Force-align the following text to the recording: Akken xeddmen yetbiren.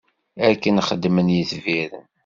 Akken 0.49 0.77
xeddmen 0.87 1.27
yetbiren. 1.35 2.07